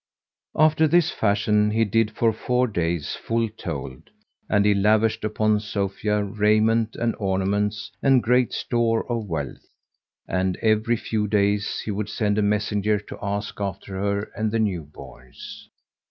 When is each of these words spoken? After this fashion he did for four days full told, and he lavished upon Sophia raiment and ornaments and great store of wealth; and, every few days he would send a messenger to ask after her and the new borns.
After 0.55 0.87
this 0.87 1.11
fashion 1.11 1.69
he 1.69 1.85
did 1.85 2.09
for 2.09 2.33
four 2.33 2.65
days 2.65 3.15
full 3.15 3.47
told, 3.49 4.09
and 4.49 4.65
he 4.65 4.73
lavished 4.73 5.23
upon 5.23 5.59
Sophia 5.59 6.23
raiment 6.23 6.95
and 6.95 7.15
ornaments 7.19 7.91
and 8.01 8.23
great 8.23 8.51
store 8.51 9.05
of 9.11 9.27
wealth; 9.27 9.67
and, 10.27 10.57
every 10.57 10.95
few 10.95 11.27
days 11.27 11.81
he 11.85 11.91
would 11.91 12.09
send 12.09 12.39
a 12.39 12.41
messenger 12.41 12.97
to 12.97 13.19
ask 13.21 13.61
after 13.61 13.93
her 14.01 14.23
and 14.35 14.49
the 14.51 14.57
new 14.57 14.83
borns. 14.85 15.67